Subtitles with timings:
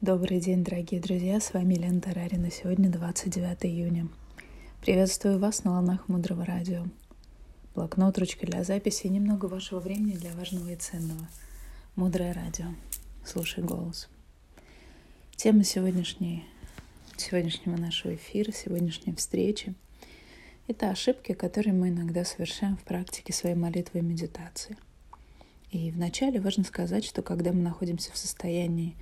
[0.00, 2.50] Добрый день, дорогие друзья, с вами Лена Тарарина.
[2.50, 4.08] Сегодня 29 июня.
[4.80, 6.86] Приветствую вас на волнах Мудрого Радио.
[7.74, 11.28] Блокнот, ручка для записи и немного вашего времени для важного и ценного.
[11.96, 12.68] Мудрое Радио.
[13.26, 14.08] Слушай голос.
[15.36, 16.46] Тема сегодняшней,
[17.18, 19.74] сегодняшнего нашего эфира, сегодняшней встречи–
[20.66, 24.78] это ошибки, которые мы иногда совершаем в практике своей молитвы и медитации.
[25.70, 28.96] И вначале важно сказать, что когда мы находимся в состоянии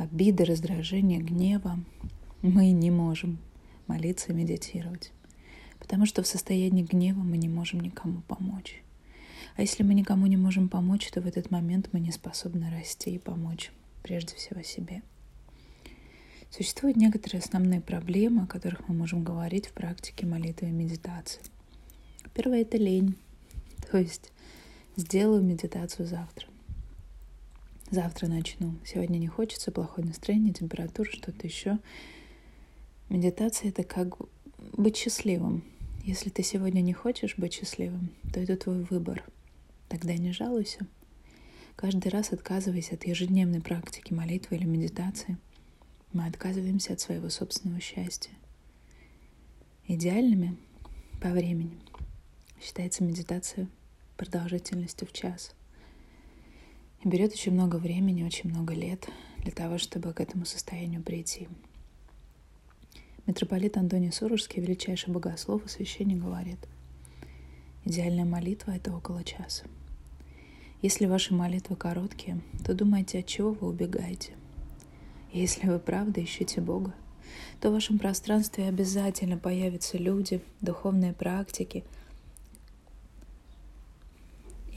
[0.00, 1.78] обиды, раздражения, гнева,
[2.40, 3.38] мы не можем
[3.86, 5.12] молиться и медитировать.
[5.78, 8.82] Потому что в состоянии гнева мы не можем никому помочь.
[9.56, 13.10] А если мы никому не можем помочь, то в этот момент мы не способны расти
[13.10, 13.72] и помочь
[14.02, 15.02] прежде всего себе.
[16.50, 21.42] Существуют некоторые основные проблемы, о которых мы можем говорить в практике молитвы и медитации.
[22.34, 23.16] Первое— это лень.
[23.90, 24.32] То есть
[24.96, 26.49] сделаю медитацию завтра
[27.90, 28.74] завтра начну.
[28.84, 31.78] Сегодня не хочется, плохое настроение, температура, что-то еще.
[33.08, 34.16] Медитация— это как
[34.72, 35.64] быть счастливым.
[36.04, 39.24] Если ты сегодня не хочешь быть счастливым, то это твой выбор.
[39.88, 40.86] Тогда не жалуйся.
[41.76, 45.36] Каждый раз отказываясь от ежедневной практики молитвы или медитации,
[46.12, 48.32] мы отказываемся от своего собственного счастья.
[49.86, 50.56] Идеальными
[51.20, 51.78] по времени
[52.60, 53.68] считается медитация
[54.16, 55.54] продолжительностью в час—
[57.02, 61.48] и берет очень много времени, очень много лет для того, чтобы к этому состоянию прийти.
[63.26, 66.58] Митрополит Антоний Сурожский, величайший богослов и священник, говорит,
[67.84, 69.64] идеальная молитва— это около часа.
[70.82, 74.32] Если ваши молитвы короткие, то думайте, от чего вы убегаете.
[75.32, 76.94] И если вы правда ищете Бога,
[77.60, 81.84] то в вашем пространстве обязательно появятся люди, духовные практики—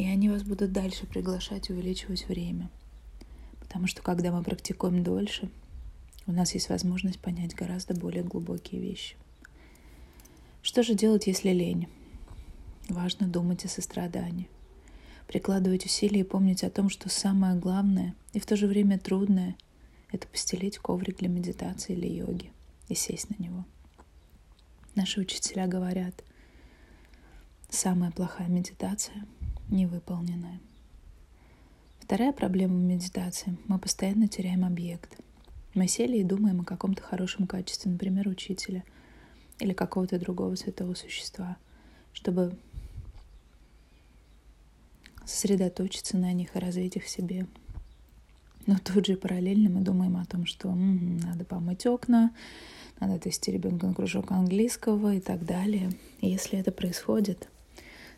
[0.04, 2.70] и они вас будут дальше приглашать увеличивать время.
[3.62, 5.50] Потому что когда мы практикуем дольше,
[6.28, 9.16] у нас есть возможность понять гораздо более глубокие вещи.
[10.62, 11.88] Что же делать, если лень?
[12.90, 14.50] Важно думать о сострадании.
[15.26, 19.56] Прикладывать усилия и помнить о том, что самое главное и в то же время трудное—
[20.12, 22.52] это постелить коврик для медитации или йоги
[22.90, 23.64] и сесть на него.
[24.96, 26.26] Наши учителя говорят,
[27.70, 29.26] самая плохая медитация—
[29.70, 30.60] невыполненное.
[32.00, 33.58] Вторая проблема в медитации.
[33.68, 35.18] Мы постоянно теряем объект.
[35.74, 38.84] Мы сели и думаем о каком-то хорошем качестве, например, учителя
[39.60, 41.58] или какого-то другого святого существа,
[42.12, 42.58] чтобы
[45.26, 47.48] сосредоточиться на них и развить их в себе.
[48.66, 52.34] Но тут же параллельно мы думаем о том, что м-м, надо помыть окна,
[53.00, 55.92] надо отвести ребенка на кружок английского и так далее.
[56.22, 57.50] И если это происходит,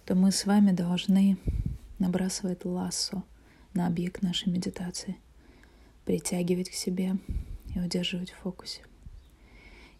[0.05, 1.37] то мы с вами должны
[1.97, 3.23] набрасывать лассо
[3.73, 5.17] на объект нашей медитации,
[6.05, 7.17] притягивать к себе
[7.73, 8.81] и удерживать в фокусе.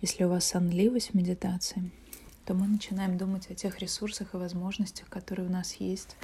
[0.02, 1.92] Если у вас сонливость в медитации,
[2.46, 6.16] то мы начинаем думать о тех ресурсах и возможностях, которые у нас есть,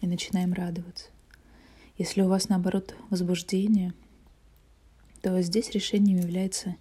[0.00, 1.06] и начинаем радоваться.
[1.96, 3.94] Если у вас, наоборот, возбуждение,
[5.22, 6.74] то здесь решением является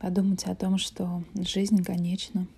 [0.00, 2.48] подумать о том, что жизнь конечна,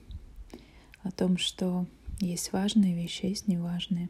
[1.03, 1.87] о том, что
[2.21, 4.09] есть важные вещи, есть неважные.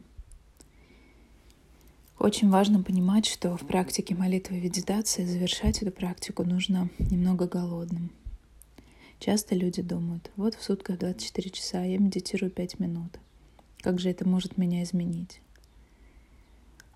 [2.17, 8.11] Очень важно понимать, что в практике молитвы и медитации завершать эту практику нужно немного голодным.
[9.19, 13.19] Часто люди думают, вот в сутках 24 часа я медитирую 5 минут.
[13.81, 15.41] Как же это может меня изменить?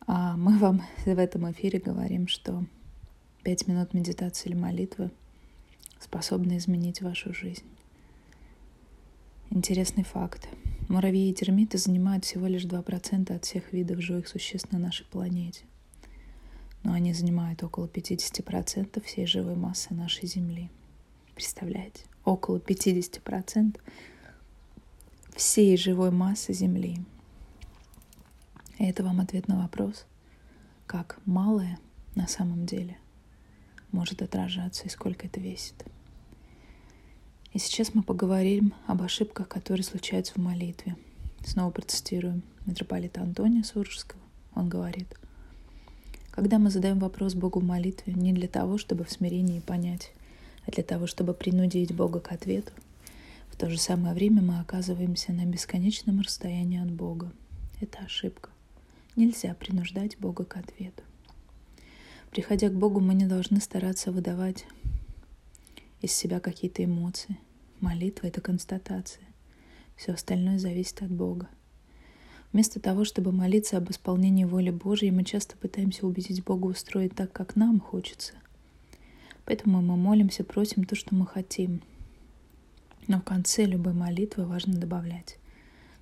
[0.07, 2.65] А мы вам в этом эфире говорим, что
[3.43, 5.11] 5 минут медитации или молитвы
[5.99, 7.63] способны изменить вашу жизнь.
[9.49, 10.47] Интересный факт.
[10.89, 15.63] Муравьи и термиты занимают всего лишь 2% от всех видов живых существ на нашей планете.
[16.83, 20.69] Но они занимают около 50% всей живой массы нашей Земли.
[21.33, 22.03] Представляете?
[22.25, 23.79] Около 50%
[25.35, 26.99] всей живой массы Земли.
[28.77, 30.05] И это вам ответ на вопрос,
[30.85, 31.79] как малое
[32.15, 32.97] на самом деле
[33.91, 35.85] может отражаться и сколько это весит.
[37.53, 40.95] И сейчас мы поговорим об ошибках, которые случаются в молитве.
[41.45, 44.19] Снова процитируем митрополита Антония Суржского.
[44.55, 45.07] Он говорит,
[46.31, 50.11] когда мы задаем вопрос Богу в молитве не для того, чтобы в смирении понять,
[50.65, 52.71] а для того, чтобы принудить Бога к ответу,
[53.51, 57.31] в то же самое время мы оказываемся на бесконечном расстоянии от Бога.
[57.81, 58.49] Это ошибка.
[59.15, 61.03] Нельзя принуждать Бога к ответу.
[62.31, 64.65] Приходя к Богу, мы не должны стараться выдавать
[66.03, 67.37] из себя какие-то эмоции.
[67.79, 69.25] Молитва— это констатация.
[69.95, 71.47] Все остальное зависит от Бога.
[72.51, 77.31] Вместо того, чтобы молиться об исполнении воли Божьей, мы часто пытаемся убедить Бога устроить так,
[77.31, 78.33] как нам хочется.
[79.45, 81.81] Поэтому мы молимся, просим то, что мы хотим.
[83.07, 85.37] Но в конце любой молитвы важно добавлять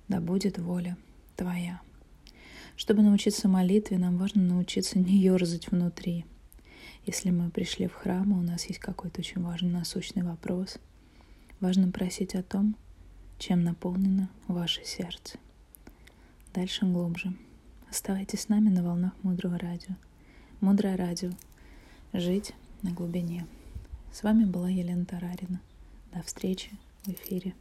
[0.08, 0.96] «Да будет воля
[1.36, 1.80] Твоя».
[2.76, 6.24] Чтобы научиться молитве, нам важно научиться не ерзать внутри.
[7.04, 10.78] Если мы пришли в храм, и у нас есть какой-то очень важный насущный вопрос,
[11.60, 12.76] важно просить о том,
[13.38, 15.38] чем наполнено ваше сердце.
[16.54, 17.34] Дальше глубже.
[17.90, 19.96] Оставайтесь с нами на волнах Мудрого Радио.
[20.60, 21.30] Мудрое Радио.
[22.12, 23.46] Жить на глубине.
[24.12, 25.60] С вами была Елена Тарарина.
[26.14, 26.70] До встречи
[27.04, 27.54] в эфире.